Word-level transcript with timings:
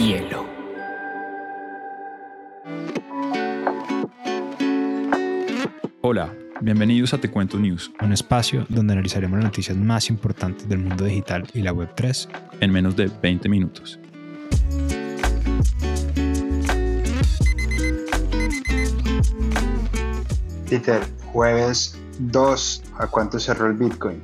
Rompehielo. 0.00 0.46
Hola, 6.00 6.32
bienvenidos 6.62 7.12
a 7.12 7.18
Te 7.18 7.30
Cuento 7.30 7.58
News, 7.58 7.92
un 8.00 8.14
espacio 8.14 8.64
donde 8.70 8.94
analizaremos 8.94 9.36
las 9.36 9.44
noticias 9.44 9.76
más 9.76 10.08
importantes 10.08 10.66
del 10.66 10.78
mundo 10.78 11.04
digital 11.04 11.46
y 11.52 11.60
la 11.60 11.74
Web3 11.74 12.28
en 12.60 12.72
menos 12.72 12.96
de 12.96 13.10
20 13.20 13.48
minutos. 13.50 14.00
Peter, 20.70 21.02
jueves 21.26 22.00
2, 22.20 22.82
¿a 22.96 23.06
cuánto 23.06 23.38
cerró 23.38 23.66
el 23.66 23.74
Bitcoin? 23.74 24.22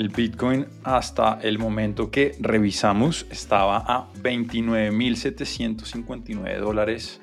El 0.00 0.08
Bitcoin 0.08 0.66
hasta 0.82 1.38
el 1.42 1.58
momento 1.58 2.10
que 2.10 2.34
revisamos 2.40 3.26
estaba 3.28 3.84
a 3.86 4.10
29.759 4.22 6.58
dólares 6.58 7.20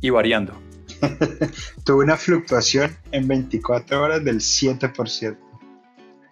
y 0.00 0.10
variando. 0.10 0.52
Tuvo 1.84 1.98
una 1.98 2.16
fluctuación 2.16 2.96
en 3.10 3.26
24 3.26 4.00
horas 4.00 4.24
del 4.24 4.36
7%. 4.36 5.36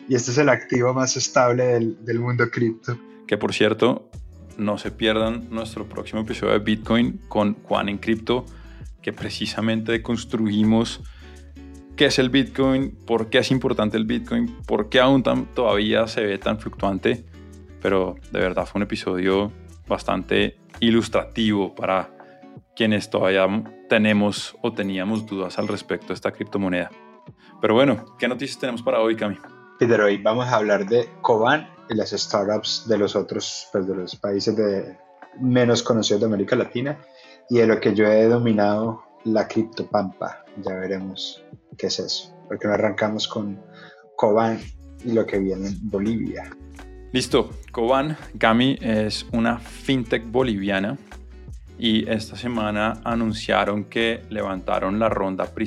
Y 0.09 0.15
este 0.15 0.31
es 0.31 0.39
el 0.39 0.49
activo 0.49 0.95
más 0.95 1.17
estable 1.17 1.65
del, 1.65 2.05
del 2.05 2.21
mundo 2.21 2.49
cripto. 2.53 2.97
Que 3.27 3.37
por 3.37 3.53
cierto, 3.53 4.09
no 4.59 4.79
se 4.79 4.93
pierdan 4.93 5.49
nuestro 5.51 5.89
próximo 5.89 6.21
episodio 6.21 6.53
de 6.53 6.61
Bitcoin 6.61 7.21
con 7.27 7.55
Juan 7.65 7.89
en 7.89 7.99
Cripto, 7.99 8.47
que 9.03 9.13
precisamente 9.13 10.03
construimos 10.03 11.01
qué 12.01 12.07
es 12.07 12.19
el 12.19 12.31
Bitcoin, 12.31 12.97
por 13.07 13.29
qué 13.29 13.41
es 13.41 13.51
importante 13.51 13.99
el 13.99 14.07
Bitcoin, 14.07 14.57
por 14.67 14.89
qué 14.89 15.01
aún 15.01 15.23
todavía 15.23 16.07
se 16.07 16.25
ve 16.25 16.39
tan 16.39 16.59
fluctuante. 16.59 17.27
Pero 17.83 18.15
de 18.33 18.41
verdad 18.41 18.65
fue 18.65 18.79
un 18.79 18.85
episodio 18.85 19.53
bastante 19.87 20.57
ilustrativo 20.81 21.75
para 21.75 22.09
quienes 22.75 23.11
todavía 23.11 23.47
tenemos 23.91 24.57
o 24.63 24.73
teníamos 24.73 25.27
dudas 25.27 25.59
al 25.59 25.69
respecto 25.69 26.07
de 26.07 26.15
esta 26.15 26.33
criptomoneda. 26.33 26.91
Pero 27.61 27.75
bueno, 27.75 28.17
¿qué 28.19 28.29
noticias 28.29 28.59
tenemos 28.59 28.83
para 28.83 29.03
hoy, 29.03 29.15
Cami? 29.15 29.37
Peter, 29.79 30.01
hoy 30.01 30.17
vamos 30.17 30.47
a 30.47 30.57
hablar 30.57 30.87
de 30.87 31.07
Coban 31.21 31.69
y 31.91 31.97
las 31.97 32.13
startups 32.13 32.89
de 32.89 32.97
los 32.97 33.15
otros, 33.15 33.69
pues 33.73 33.87
de 33.87 33.95
los 33.95 34.17
países 34.17 34.57
de, 34.57 34.97
menos 35.39 35.83
conocidos 35.83 36.23
de 36.23 36.27
América 36.29 36.57
Latina 36.57 36.99
y 37.51 37.59
de 37.59 37.67
lo 37.67 37.79
que 37.79 37.95
yo 37.95 38.07
he 38.07 38.25
denominado 38.25 39.03
la 39.25 39.47
criptopampa. 39.47 40.47
Ya 40.63 40.75
veremos 40.77 41.45
qué 41.81 41.87
es 41.87 41.99
eso. 41.99 42.35
Porque 42.49 42.69
no 42.69 42.75
arrancamos 42.75 43.27
con 43.27 43.61
Coban 44.17 44.61
y 45.05 45.13
lo 45.13 45.25
que 45.25 45.39
viene 45.39 45.69
en 45.69 45.91
Bolivia. 45.91 46.51
Listo, 47.13 47.51
Coban, 47.73 48.17
Gami 48.35 48.79
es 48.81 49.27
una 49.33 49.59
fintech 49.59 50.31
boliviana 50.31 50.99
y 51.79 52.09
esta 52.09 52.37
semana 52.37 53.01
anunciaron 53.05 53.85
que 53.85 54.23
levantaron 54.29 54.99
la 54.99 55.09
ronda 55.09 55.47
pre 55.47 55.67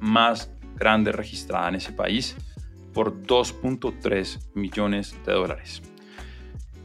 más 0.00 0.50
grande 0.76 1.12
registrada 1.12 1.68
en 1.68 1.76
ese 1.76 1.92
país 1.92 2.36
por 2.92 3.22
2.3 3.22 4.38
millones 4.54 5.14
de 5.24 5.32
dólares. 5.32 5.82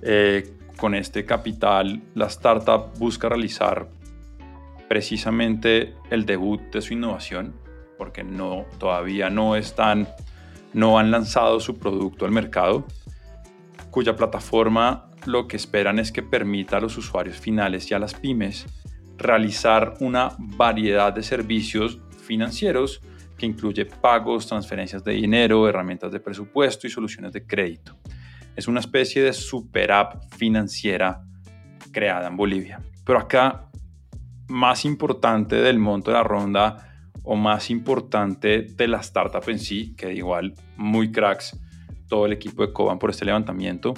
Eh, 0.01 0.53
con 0.77 0.93
este 0.93 1.25
capital, 1.25 2.03
la 2.13 2.27
startup 2.27 2.97
busca 2.99 3.29
realizar 3.29 3.89
precisamente 4.87 5.95
el 6.11 6.25
debut 6.25 6.61
de 6.71 6.81
su 6.81 6.93
innovación, 6.93 7.53
porque 7.97 8.23
no, 8.23 8.65
todavía 8.77 9.29
no 9.29 9.55
están, 9.55 10.07
no 10.73 10.99
han 10.99 11.11
lanzado 11.11 11.59
su 11.59 11.77
producto 11.77 12.25
al 12.25 12.31
mercado, 12.31 12.85
cuya 13.91 14.15
plataforma 14.15 15.09
lo 15.25 15.47
que 15.47 15.57
esperan 15.57 15.99
es 15.99 16.11
que 16.11 16.23
permita 16.23 16.77
a 16.77 16.79
los 16.81 16.97
usuarios 16.97 17.37
finales 17.37 17.89
y 17.89 17.93
a 17.93 17.99
las 17.99 18.13
pymes 18.13 18.65
realizar 19.17 19.95
una 19.99 20.35
variedad 20.37 21.13
de 21.13 21.23
servicios 21.23 21.99
financieros 22.25 23.01
que 23.37 23.45
incluye 23.45 23.85
pagos, 23.85 24.47
transferencias 24.47 25.03
de 25.03 25.13
dinero, 25.13 25.67
herramientas 25.67 26.11
de 26.11 26.19
presupuesto 26.19 26.87
y 26.87 26.89
soluciones 26.89 27.33
de 27.33 27.45
crédito. 27.45 27.97
Es 28.55 28.67
una 28.67 28.79
especie 28.79 29.21
de 29.21 29.33
super 29.33 29.91
app 29.91 30.23
financiera 30.35 31.23
creada 31.91 32.27
en 32.27 32.37
Bolivia. 32.37 32.81
Pero 33.05 33.19
acá 33.19 33.69
más 34.47 34.85
importante 34.85 35.55
del 35.57 35.79
monto 35.79 36.11
de 36.11 36.17
la 36.17 36.23
ronda 36.23 36.94
o 37.25 37.35
más 37.35 37.69
importante 37.69 38.61
de 38.61 38.87
la 38.87 38.99
startup 38.99 39.43
en 39.49 39.59
sí, 39.59 39.93
que 39.95 40.13
igual 40.13 40.53
muy 40.77 41.11
cracks 41.11 41.59
todo 42.07 42.25
el 42.27 42.33
equipo 42.33 42.65
de 42.65 42.71
Coban 42.71 42.99
por 42.99 43.09
este 43.09 43.25
levantamiento, 43.25 43.93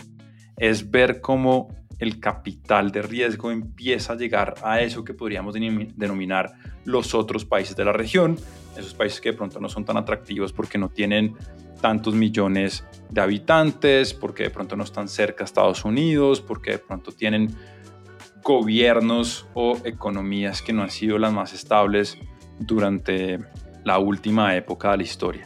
es 0.58 0.90
ver 0.90 1.22
cómo 1.22 1.68
el 2.00 2.20
capital 2.20 2.92
de 2.92 3.02
riesgo 3.02 3.52
empieza 3.52 4.14
a 4.14 4.16
llegar 4.16 4.56
a 4.64 4.82
eso 4.82 5.04
que 5.04 5.14
podríamos 5.14 5.56
denominar 5.56 6.54
los 6.86 7.14
otros 7.14 7.44
países 7.44 7.76
de 7.76 7.86
la 7.86 7.92
región, 7.92 8.38
esos 8.78 8.94
países 8.94 9.20
que 9.20 9.32
de 9.32 9.38
pronto 9.38 9.60
no 9.60 9.68
son 9.68 9.84
tan 9.84 9.98
atractivos 9.98 10.54
porque 10.54 10.78
no 10.78 10.90
tienen 10.90 11.36
tantos 11.82 12.14
millones 12.14 12.86
de 13.10 13.22
habitantes, 13.22 14.14
porque 14.14 14.44
de 14.44 14.50
pronto 14.52 14.76
no 14.76 14.84
están 14.84 15.08
cerca 15.08 15.44
a 15.44 15.46
Estados 15.46 15.86
Unidos, 15.86 16.42
porque 16.42 16.72
de 16.72 16.80
pronto 16.80 17.12
tienen 17.12 17.56
gobiernos 18.44 19.48
o 19.54 19.78
economías 19.84 20.62
que 20.62 20.74
no 20.74 20.84
han 20.84 20.92
sido 20.92 21.18
las 21.18 21.34
más 21.34 21.54
estables 21.54 22.18
durante 22.60 23.40
la 23.84 24.00
última 24.00 24.56
época 24.56 24.92
de 24.92 24.98
la 24.98 25.04
historia. 25.04 25.46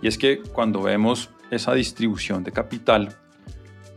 Y 0.00 0.08
es 0.08 0.18
que 0.18 0.40
cuando 0.40 0.82
vemos 0.82 1.30
esa 1.50 1.74
distribución 1.74 2.44
de 2.44 2.52
capital, 2.52 3.16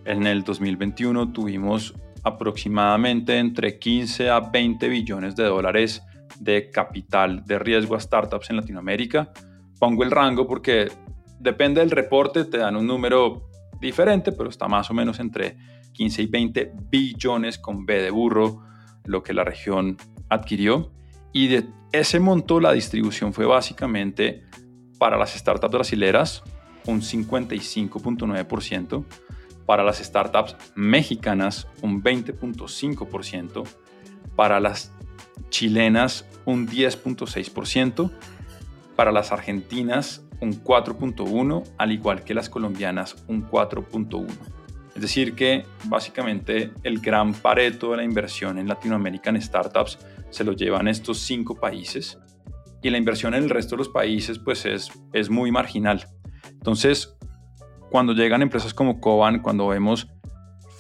en 0.05 0.27
el 0.27 0.43
2021 0.43 1.31
tuvimos 1.31 1.93
aproximadamente 2.23 3.37
entre 3.37 3.79
15 3.79 4.29
a 4.29 4.39
20 4.39 4.87
billones 4.87 5.35
de 5.35 5.43
dólares 5.45 6.03
de 6.39 6.69
capital 6.69 7.43
de 7.45 7.59
riesgo 7.59 7.95
a 7.95 7.99
startups 7.99 8.49
en 8.49 8.57
Latinoamérica. 8.57 9.31
Pongo 9.79 10.03
el 10.03 10.11
rango 10.11 10.47
porque 10.47 10.91
depende 11.39 11.81
del 11.81 11.91
reporte, 11.91 12.45
te 12.45 12.57
dan 12.57 12.75
un 12.75 12.87
número 12.87 13.49
diferente, 13.79 14.31
pero 14.31 14.49
está 14.49 14.67
más 14.67 14.89
o 14.89 14.93
menos 14.93 15.19
entre 15.19 15.57
15 15.93 16.23
y 16.23 16.25
20 16.27 16.73
billones 16.89 17.57
con 17.57 17.85
B 17.85 18.01
de 18.01 18.09
burro, 18.09 18.63
lo 19.05 19.23
que 19.23 19.33
la 19.33 19.43
región 19.43 19.97
adquirió. 20.29 20.91
Y 21.35 21.47
de 21.49 21.67
ese 21.91 22.19
monto 22.21 22.61
la 22.61 22.71
distribución 22.71 23.33
fue 23.33 23.45
básicamente 23.45 24.45
para 24.97 25.17
las 25.17 25.33
startups 25.33 25.73
brasileras, 25.73 26.43
un 26.85 27.01
55.9%, 27.01 29.03
para 29.65 29.83
las 29.83 29.97
startups 29.97 30.55
mexicanas, 30.75 31.67
un 31.81 32.01
20.5%, 32.01 33.67
para 34.37 34.61
las 34.61 34.93
chilenas, 35.49 36.25
un 36.45 36.69
10.6%, 36.69 38.11
para 38.95 39.11
las 39.11 39.33
argentinas, 39.33 40.25
un 40.39 40.63
4.1%, 40.63 41.69
al 41.77 41.91
igual 41.91 42.23
que 42.23 42.33
las 42.33 42.49
colombianas, 42.49 43.25
un 43.27 43.45
4.1%. 43.45 44.25
Es 44.95 45.01
decir, 45.01 45.35
que 45.35 45.65
básicamente 45.83 46.71
el 46.83 47.01
gran 47.01 47.33
pareto 47.33 47.91
de 47.91 47.97
la 47.97 48.05
inversión 48.05 48.57
en 48.57 48.69
Latinoamérica 48.69 49.31
en 49.31 49.41
startups 49.41 49.99
se 50.29 50.43
lo 50.43 50.53
llevan 50.53 50.87
estos 50.87 51.19
cinco 51.19 51.55
países 51.55 52.17
y 52.81 52.89
la 52.89 52.97
inversión 52.97 53.33
en 53.33 53.43
el 53.43 53.49
resto 53.49 53.75
de 53.75 53.79
los 53.79 53.89
países 53.89 54.37
pues 54.39 54.65
es, 54.65 54.91
es 55.11 55.29
muy 55.29 55.51
marginal. 55.51 56.05
Entonces, 56.51 57.17
cuando 57.89 58.13
llegan 58.13 58.41
empresas 58.41 58.73
como 58.73 58.99
Coban, 58.99 59.41
cuando 59.41 59.67
vemos 59.67 60.07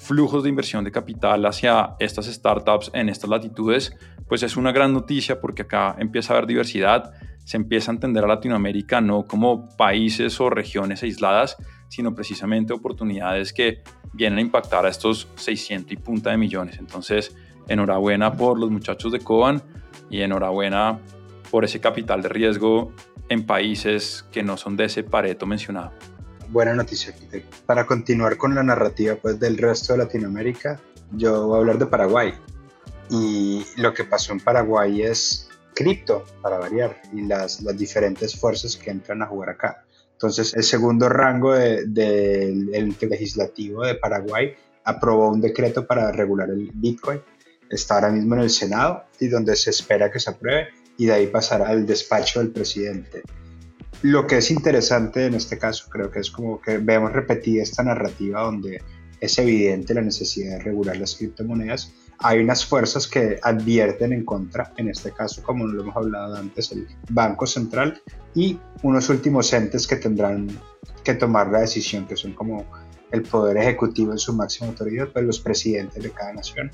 flujos 0.05 0.43
de 0.43 0.49
inversión 0.49 0.83
de 0.83 0.91
capital 0.91 1.45
hacia 1.47 1.95
estas 1.99 2.27
startups 2.27 2.91
en 2.93 3.09
estas 3.09 3.29
latitudes, 3.29 3.97
pues 4.27 4.43
es 4.43 4.55
una 4.55 4.71
gran 4.71 4.93
noticia 4.93 5.41
porque 5.41 5.63
acá 5.63 5.95
empieza 5.97 6.33
a 6.33 6.37
haber 6.37 6.47
diversidad, 6.47 7.11
se 7.43 7.57
empieza 7.57 7.91
a 7.91 7.95
entender 7.95 8.23
a 8.23 8.27
Latinoamérica 8.27 9.01
no 9.01 9.25
como 9.25 9.75
países 9.75 10.39
o 10.39 10.49
regiones 10.49 11.01
aisladas, 11.01 11.57
sino 11.87 12.13
precisamente 12.13 12.73
oportunidades 12.73 13.51
que 13.51 13.81
vienen 14.13 14.39
a 14.39 14.41
impactar 14.41 14.85
a 14.85 14.89
estos 14.89 15.27
600 15.35 15.91
y 15.91 15.97
punta 15.97 16.29
de 16.31 16.37
millones. 16.37 16.77
Entonces, 16.77 17.35
enhorabuena 17.67 18.33
por 18.33 18.59
los 18.59 18.71
muchachos 18.71 19.11
de 19.11 19.19
Coban 19.19 19.61
y 20.09 20.21
enhorabuena 20.21 20.99
por 21.51 21.65
ese 21.65 21.79
capital 21.79 22.21
de 22.21 22.29
riesgo 22.29 22.91
en 23.29 23.45
países 23.45 24.25
que 24.31 24.43
no 24.43 24.57
son 24.57 24.77
de 24.77 24.85
ese 24.85 25.03
pareto 25.03 25.45
mencionado. 25.45 25.91
Buena 26.49 26.73
noticia, 26.73 27.13
Peter. 27.13 27.43
Para 27.65 27.85
continuar 27.85 28.37
con 28.37 28.53
la 28.53 28.63
narrativa 28.63 29.15
pues, 29.15 29.39
del 29.39 29.57
resto 29.57 29.93
de 29.93 29.99
Latinoamérica, 29.99 30.79
yo 31.11 31.47
voy 31.47 31.55
a 31.55 31.59
hablar 31.59 31.79
de 31.79 31.85
Paraguay. 31.87 32.33
Y 33.09 33.65
lo 33.77 33.93
que 33.93 34.03
pasó 34.03 34.33
en 34.33 34.39
Paraguay 34.39 35.01
es 35.01 35.49
cripto, 35.73 36.23
para 36.41 36.57
variar, 36.57 37.01
y 37.13 37.21
las, 37.21 37.61
las 37.61 37.77
diferentes 37.77 38.39
fuerzas 38.39 38.77
que 38.77 38.91
entran 38.91 39.21
a 39.21 39.27
jugar 39.27 39.49
acá. 39.49 39.83
Entonces, 40.13 40.53
el 40.55 40.63
segundo 40.63 41.09
rango 41.09 41.53
del 41.53 41.93
de, 41.93 43.07
legislativo 43.09 43.83
de 43.85 43.95
Paraguay 43.95 44.55
aprobó 44.85 45.29
un 45.29 45.41
decreto 45.41 45.85
para 45.85 46.11
regular 46.11 46.49
el 46.49 46.71
Bitcoin. 46.73 47.21
Está 47.75 47.95
ahora 47.95 48.09
mismo 48.09 48.35
en 48.35 48.41
el 48.41 48.49
Senado 48.49 49.03
y 49.19 49.27
donde 49.27 49.55
se 49.55 49.69
espera 49.69 50.11
que 50.11 50.19
se 50.19 50.29
apruebe 50.29 50.69
y 50.97 51.05
de 51.05 51.13
ahí 51.13 51.27
pasará 51.27 51.69
al 51.69 51.85
despacho 51.85 52.39
del 52.39 52.51
presidente. 52.51 53.21
Lo 54.01 54.27
que 54.27 54.37
es 54.37 54.51
interesante 54.51 55.25
en 55.25 55.33
este 55.33 55.57
caso, 55.57 55.89
creo 55.89 56.09
que 56.09 56.19
es 56.19 56.31
como 56.31 56.61
que 56.61 56.77
vemos 56.77 57.11
repetida 57.11 57.63
esta 57.63 57.83
narrativa 57.83 58.41
donde 58.41 58.81
es 59.19 59.37
evidente 59.39 59.93
la 59.93 60.01
necesidad 60.01 60.57
de 60.57 60.63
regular 60.63 60.97
las 60.97 61.15
criptomonedas, 61.15 61.91
hay 62.19 62.39
unas 62.39 62.65
fuerzas 62.65 63.07
que 63.07 63.39
advierten 63.41 64.13
en 64.13 64.23
contra, 64.23 64.71
en 64.77 64.89
este 64.89 65.11
caso, 65.11 65.43
como 65.43 65.67
lo 65.67 65.81
hemos 65.81 65.95
hablado 65.95 66.35
antes, 66.35 66.71
el 66.71 66.87
Banco 67.09 67.45
Central 67.45 68.01
y 68.33 68.57
unos 68.83 69.09
últimos 69.09 69.51
entes 69.53 69.85
que 69.87 69.97
tendrán 69.97 70.47
que 71.03 71.13
tomar 71.13 71.49
la 71.49 71.59
decisión, 71.61 72.07
que 72.07 72.15
son 72.15 72.33
como 72.33 72.65
el 73.11 73.23
poder 73.23 73.57
ejecutivo 73.57 74.11
en 74.11 74.17
su 74.17 74.33
máxima 74.33 74.69
autoridad, 74.69 75.09
pues 75.11 75.25
los 75.25 75.39
presidentes 75.39 76.01
de 76.01 76.11
cada 76.11 76.33
nación. 76.33 76.71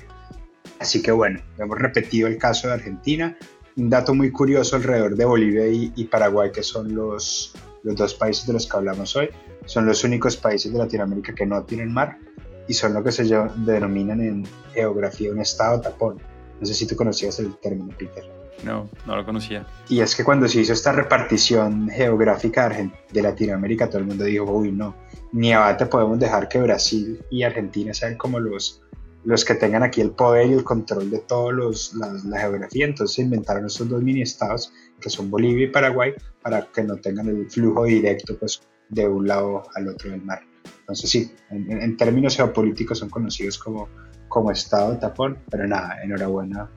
Así 0.82 1.00
que 1.00 1.12
bueno, 1.12 1.38
hemos 1.58 1.78
repetido 1.78 2.26
el 2.26 2.38
caso 2.38 2.66
de 2.66 2.74
Argentina. 2.74 3.36
Un 3.76 3.88
dato 3.88 4.14
muy 4.14 4.32
curioso 4.32 4.74
alrededor 4.74 5.14
de 5.14 5.24
Bolivia 5.24 5.68
y, 5.68 6.04
Paraguay, 6.06 6.50
que 6.50 6.64
son 6.64 6.92
los, 6.92 7.54
los 7.84 7.94
dos 7.94 8.14
países 8.14 8.48
de 8.48 8.52
los 8.54 8.66
que 8.66 8.76
hablamos 8.76 9.14
hoy, 9.14 9.28
son 9.64 9.86
los 9.86 10.02
únicos 10.02 10.36
países 10.36 10.72
de 10.72 10.78
Latinoamérica 10.80 11.36
que 11.36 11.46
no 11.46 11.62
tienen 11.62 11.94
mar 11.94 12.18
y 12.66 12.74
son 12.74 12.94
lo 12.94 13.04
que 13.04 13.12
se 13.12 13.22
denominan 13.58 14.20
en 14.20 14.44
geografía 14.74 15.30
un 15.30 15.38
estado 15.38 15.80
tapón. 15.80 16.18
No 16.60 16.66
sé 16.66 16.74
si 16.74 16.84
tú 16.84 16.96
conocías 16.96 17.38
el 17.38 17.54
término, 17.58 17.94
Peter. 17.96 18.24
No, 18.64 18.90
no 19.06 19.16
lo 19.16 19.24
conocía. 19.24 19.64
Y 19.88 20.00
es 20.00 20.16
que 20.16 20.24
cuando 20.24 20.48
se 20.48 20.62
hizo 20.62 20.72
esta 20.72 20.90
repartición 20.90 21.88
geográfica 21.90 22.68
de 23.12 23.22
Latinoamérica, 23.22 23.86
todo 23.88 23.98
el 23.98 24.06
mundo 24.06 24.24
dijo, 24.24 24.50
uy, 24.50 24.72
no, 24.72 24.96
ni 25.30 25.52
abate 25.52 25.86
podemos 25.86 26.18
dejar 26.18 26.48
que 26.48 26.58
Brasil 26.58 27.24
y 27.30 27.44
Argentina 27.44 27.94
sean 27.94 28.16
como 28.16 28.40
los, 28.40 28.82
los 29.24 29.44
que 29.44 29.54
tengan 29.54 29.82
aquí 29.82 30.00
el 30.00 30.10
poder 30.10 30.48
y 30.48 30.52
el 30.54 30.64
control 30.64 31.10
de 31.10 31.18
toda 31.20 31.52
la, 31.52 32.40
geografía. 32.40 32.86
Entonces 32.86 33.16
se 33.16 33.22
inventaron 33.22 33.66
estos 33.66 33.88
dos 33.88 34.02
mini 34.02 34.22
estados, 34.22 34.72
que 35.00 35.10
son 35.10 35.30
Bolivia 35.30 35.66
y 35.66 35.70
Paraguay, 35.70 36.14
para 36.42 36.66
que 36.66 36.82
no 36.82 36.96
tengan 36.96 37.28
el 37.28 37.48
flujo 37.50 37.84
directo 37.84 38.36
pues, 38.38 38.62
de 38.88 39.06
un 39.06 39.26
lado 39.26 39.62
al 39.74 39.88
otro 39.88 40.10
del 40.10 40.22
mar. 40.22 40.40
Entonces 40.80 41.10
sí, 41.10 41.32
en, 41.50 41.96
términos 41.96 42.36
geopolíticos 42.36 42.98
son 42.98 43.10
conocidos 43.10 43.58
como, 43.58 43.88
como 44.28 44.50
estado 44.50 44.98
tapón, 44.98 45.38
pero 45.50 45.66
nada, 45.66 46.02
enhorabuena 46.02 46.68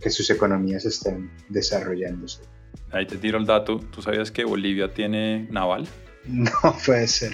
que 0.00 0.10
sus 0.10 0.30
economías 0.30 0.84
estén 0.86 1.30
desarrollándose. 1.48 2.42
Ahí 2.90 3.06
te 3.06 3.16
tiro 3.18 3.38
el 3.38 3.46
dato, 3.46 3.78
¿tú 3.78 4.02
sabías 4.02 4.30
que 4.30 4.44
Bolivia 4.44 4.92
tiene 4.92 5.48
naval? 5.50 5.86
No 6.26 6.76
puede 6.84 7.08
ser. 7.08 7.32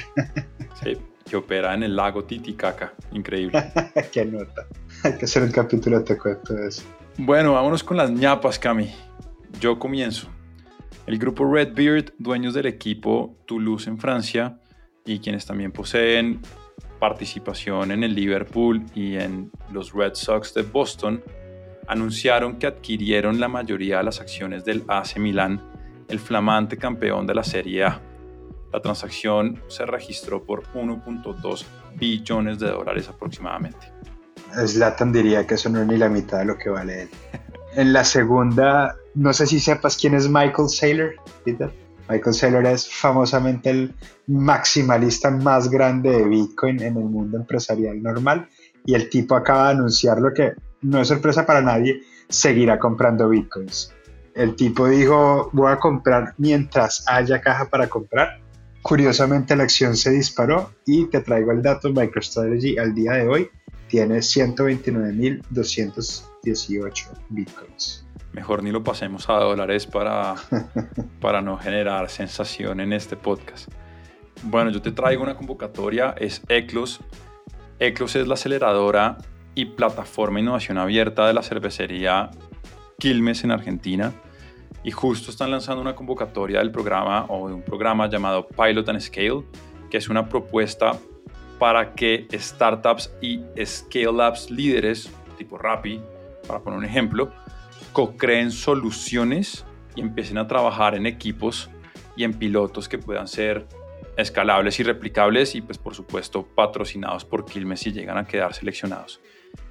Sí, 0.80 0.96
que 1.28 1.36
opera 1.36 1.74
en 1.74 1.82
el 1.82 1.96
lago 1.96 2.24
Titicaca, 2.24 2.94
increíble. 3.12 3.72
Qué 4.12 4.24
nota. 4.24 4.66
Hay 5.02 5.16
que 5.18 5.24
hacer 5.24 5.42
un 5.42 5.50
capítulo 5.50 6.02
te 6.02 6.16
cuento 6.16 6.56
eso. 6.58 6.82
Bueno, 7.18 7.54
vámonos 7.54 7.82
con 7.82 7.96
las 7.96 8.10
ñapas, 8.10 8.58
Cami. 8.58 8.92
Yo 9.60 9.78
comienzo. 9.78 10.28
El 11.06 11.18
grupo 11.18 11.44
Redbeard, 11.50 12.12
dueños 12.18 12.54
del 12.54 12.66
equipo 12.66 13.36
Toulouse 13.46 13.88
en 13.88 13.98
Francia, 13.98 14.60
y 15.04 15.20
quienes 15.20 15.46
también 15.46 15.72
poseen 15.72 16.40
participación 16.98 17.92
en 17.92 18.02
el 18.02 18.14
Liverpool 18.14 18.84
y 18.94 19.16
en 19.16 19.50
los 19.70 19.92
Red 19.92 20.14
Sox 20.14 20.52
de 20.54 20.62
Boston, 20.62 21.22
anunciaron 21.88 22.58
que 22.58 22.66
adquirieron 22.66 23.38
la 23.38 23.48
mayoría 23.48 23.98
de 23.98 24.04
las 24.04 24.20
acciones 24.20 24.64
del 24.64 24.84
AC 24.88 25.18
Milan, 25.18 25.62
el 26.08 26.18
flamante 26.18 26.76
campeón 26.76 27.26
de 27.26 27.34
la 27.34 27.44
Serie 27.44 27.84
A. 27.84 28.00
La 28.72 28.80
transacción 28.80 29.62
se 29.68 29.86
registró 29.86 30.42
por 30.42 30.64
1.2 30.74 31.64
billones 31.96 32.58
de 32.58 32.68
dólares 32.68 33.08
aproximadamente. 33.08 33.92
Slatan 34.54 35.12
diría 35.12 35.46
que 35.46 35.54
eso 35.54 35.68
no 35.68 35.80
es 35.80 35.86
ni 35.86 35.96
la 35.96 36.08
mitad 36.08 36.38
de 36.38 36.44
lo 36.46 36.58
que 36.58 36.70
vale 36.70 37.02
él. 37.02 37.08
En 37.74 37.92
la 37.92 38.04
segunda, 38.04 38.96
no 39.14 39.32
sé 39.32 39.46
si 39.46 39.60
sepas 39.60 39.96
quién 39.96 40.14
es 40.14 40.28
Michael 40.28 40.68
Saylor. 40.68 41.14
Michael 42.08 42.34
Saylor 42.34 42.66
es 42.66 42.88
famosamente 42.88 43.70
el 43.70 43.94
maximalista 44.26 45.30
más 45.30 45.68
grande 45.68 46.10
de 46.10 46.24
Bitcoin 46.24 46.80
en 46.82 46.96
el 46.96 47.04
mundo 47.04 47.36
empresarial 47.36 48.02
normal 48.02 48.48
y 48.84 48.94
el 48.94 49.10
tipo 49.10 49.34
acaba 49.34 49.66
de 49.66 49.70
anunciar 49.72 50.20
lo 50.20 50.32
que 50.32 50.52
no 50.82 51.00
es 51.00 51.08
sorpresa 51.08 51.44
para 51.44 51.60
nadie, 51.60 52.00
seguirá 52.28 52.78
comprando 52.78 53.28
Bitcoins. 53.28 53.92
El 54.34 54.54
tipo 54.54 54.86
dijo, 54.86 55.50
voy 55.52 55.72
a 55.72 55.78
comprar 55.78 56.34
mientras 56.38 57.04
haya 57.08 57.40
caja 57.40 57.68
para 57.68 57.88
comprar. 57.88 58.40
Curiosamente 58.86 59.56
la 59.56 59.64
acción 59.64 59.96
se 59.96 60.10
disparó 60.10 60.72
y 60.86 61.06
te 61.06 61.20
traigo 61.20 61.52
el 61.52 61.62
dato, 61.62 61.90
MicroStrategy 61.90 62.78
al 62.78 62.94
día 62.94 63.12
de 63.12 63.28
hoy 63.28 63.50
tiene 63.88 64.18
129.218 64.18 67.06
Bitcoins 67.30 68.06
mejor 68.36 68.62
ni 68.62 68.70
lo 68.70 68.84
pasemos 68.84 69.28
a 69.30 69.34
dólares 69.34 69.86
para, 69.86 70.34
para 71.20 71.40
no 71.40 71.56
generar 71.56 72.08
sensación 72.10 72.80
en 72.80 72.92
este 72.92 73.16
podcast. 73.16 73.68
Bueno, 74.42 74.70
yo 74.70 74.82
te 74.82 74.92
traigo 74.92 75.22
una 75.22 75.34
convocatoria, 75.34 76.14
es 76.18 76.42
ECLOS. 76.48 77.00
ECLOS 77.78 78.16
es 78.16 78.28
la 78.28 78.34
aceleradora 78.34 79.16
y 79.54 79.64
plataforma 79.64 80.36
de 80.36 80.42
innovación 80.42 80.76
abierta 80.76 81.26
de 81.26 81.32
la 81.32 81.42
cervecería 81.42 82.30
Quilmes 82.98 83.42
en 83.42 83.52
Argentina. 83.52 84.12
Y 84.82 84.90
justo 84.90 85.30
están 85.30 85.50
lanzando 85.50 85.82
una 85.82 85.94
convocatoria 85.94 86.60
del 86.60 86.70
programa 86.70 87.26
o 87.28 87.48
de 87.48 87.54
un 87.54 87.62
programa 87.62 88.08
llamado 88.08 88.46
Pilot 88.46 88.88
and 88.88 89.00
Scale, 89.00 89.42
que 89.90 89.96
es 89.96 90.08
una 90.08 90.28
propuesta 90.28 90.98
para 91.58 91.94
que 91.94 92.26
startups 92.32 93.12
y 93.20 93.40
scale-ups 93.64 94.50
líderes, 94.50 95.10
tipo 95.38 95.58
Rappi, 95.58 96.00
para 96.46 96.60
poner 96.60 96.78
un 96.78 96.84
ejemplo, 96.84 97.32
co-creen 97.92 98.50
soluciones 98.50 99.64
y 99.94 100.02
empiecen 100.02 100.38
a 100.38 100.46
trabajar 100.46 100.94
en 100.94 101.06
equipos 101.06 101.70
y 102.16 102.24
en 102.24 102.34
pilotos 102.34 102.88
que 102.88 102.98
puedan 102.98 103.26
ser 103.26 103.66
escalables 104.16 104.80
y 104.80 104.82
replicables 104.82 105.54
y 105.54 105.60
pues 105.60 105.78
por 105.78 105.94
supuesto 105.94 106.46
patrocinados 106.46 107.24
por 107.24 107.44
Quilmes 107.44 107.80
si 107.80 107.92
llegan 107.92 108.18
a 108.18 108.26
quedar 108.26 108.54
seleccionados. 108.54 109.20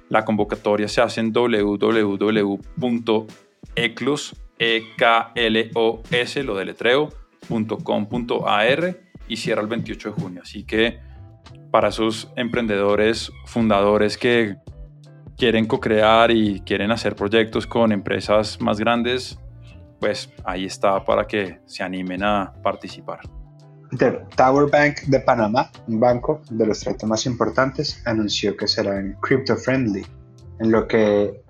La 0.08 0.24
convocatoria 0.24 0.86
se 0.88 1.00
hace 1.00 1.20
en 1.20 1.32
www.eclos, 1.32 1.96
e 4.58 4.82
lo 6.42 6.56
deletreo, 6.56 7.10
y 9.28 9.36
cierra 9.36 9.62
el 9.62 9.68
28 9.68 10.10
de 10.10 10.20
junio. 10.20 10.40
Así 10.42 10.64
que 10.64 10.98
para 11.70 11.88
esos 11.88 12.32
emprendedores, 12.36 13.30
fundadores 13.44 14.16
que 14.16 14.56
quieren 15.36 15.66
co-crear 15.66 16.30
y 16.30 16.60
quieren 16.60 16.90
hacer 16.90 17.14
proyectos 17.14 17.66
con 17.66 17.92
empresas 17.92 18.60
más 18.60 18.78
grandes, 18.78 19.38
pues 20.00 20.32
ahí 20.44 20.64
está 20.64 21.04
para 21.04 21.26
que 21.26 21.60
se 21.66 21.82
animen 21.82 22.22
a 22.22 22.52
participar. 22.62 23.20
Tower 24.36 24.70
Bank 24.70 25.02
de 25.06 25.20
Panamá, 25.20 25.70
un 25.86 26.00
banco 26.00 26.42
de 26.50 26.66
los 26.66 26.80
tratos 26.80 27.08
más 27.08 27.24
importantes, 27.26 28.02
anunció 28.06 28.56
que 28.56 28.66
será 28.66 28.98
crypto 29.20 29.56
friendly, 29.56 30.04
en 30.60 30.70
lo 30.70 30.88
que 30.88 31.42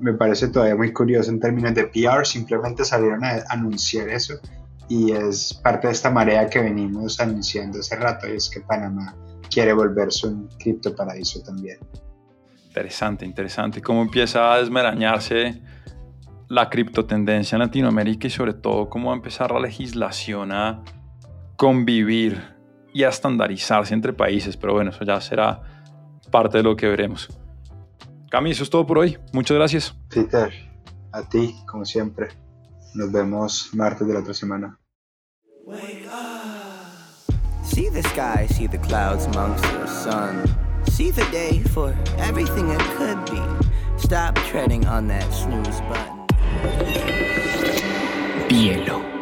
me 0.00 0.12
parece 0.14 0.48
todavía 0.48 0.76
muy 0.76 0.92
curioso 0.92 1.30
en 1.30 1.40
términos 1.40 1.74
de 1.74 1.86
PR, 1.86 2.26
simplemente 2.26 2.84
salieron 2.84 3.24
a 3.24 3.42
anunciar 3.48 4.08
eso 4.08 4.34
y 4.88 5.12
es 5.12 5.54
parte 5.54 5.86
de 5.86 5.92
esta 5.92 6.10
marea 6.10 6.48
que 6.48 6.60
venimos 6.60 7.20
anunciando 7.20 7.78
hace 7.78 7.96
rato 7.96 8.28
y 8.28 8.36
es 8.36 8.50
que 8.50 8.60
Panamá 8.60 9.14
quiere 9.50 9.72
volverse 9.72 10.26
un 10.26 10.48
cripto 10.58 10.94
paraíso 10.94 11.42
también. 11.42 11.78
Interesante, 12.66 13.24
interesante. 13.24 13.80
Cómo 13.80 14.02
empieza 14.02 14.52
a 14.52 14.58
desmarañarse 14.58 15.62
la 16.48 16.68
criptotendencia 16.68 17.56
en 17.56 17.60
Latinoamérica 17.60 18.26
y 18.26 18.30
sobre 18.30 18.52
todo 18.52 18.88
cómo 18.88 19.08
va 19.08 19.14
a 19.14 19.16
empezar 19.16 19.52
la 19.52 19.60
legislación 19.60 20.52
a 20.52 20.82
convivir 21.56 22.42
y 22.92 23.04
a 23.04 23.08
estandarizarse 23.08 23.94
entre 23.94 24.12
países. 24.12 24.56
Pero 24.56 24.74
bueno, 24.74 24.90
eso 24.90 25.04
ya 25.04 25.20
será 25.20 25.62
parte 26.30 26.58
de 26.58 26.64
lo 26.64 26.76
que 26.76 26.88
veremos. 26.88 27.28
Cami, 28.34 28.50
eso 28.50 28.64
es 28.64 28.70
todo 28.70 28.84
por 28.84 28.98
hoy. 28.98 29.16
Muchas 29.32 29.56
gracias. 29.56 29.94
Peter, 30.08 30.52
a 31.12 31.22
ti, 31.22 31.54
como 31.68 31.84
siempre. 31.84 32.30
Nos 32.96 33.12
vemos 33.12 33.70
martes 33.74 34.08
de 34.08 34.12
la 34.12 34.18
otra 34.18 34.34
semana. 34.34 34.76
See 37.62 37.88
the 37.90 38.02
sky, 38.02 38.48
see 38.52 38.66
the 38.66 38.78
clouds 38.78 39.26
amongst 39.26 39.62
the 39.62 39.86
sun. 39.86 40.42
See 40.90 41.12
the 41.12 41.24
day 41.30 41.62
for 41.72 41.94
everything 42.18 42.70
it 42.72 42.82
could 42.96 43.24
be. 43.30 43.40
Stop 43.96 44.34
treading 44.50 44.84
on 44.84 45.06
that 45.06 45.32
snooze 45.32 45.80
button. 45.82 46.26
Bielo. 48.48 49.13